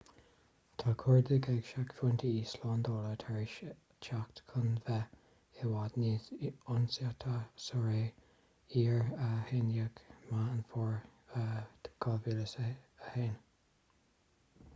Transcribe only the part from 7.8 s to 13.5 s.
ré iar-11 meán fómhair 2001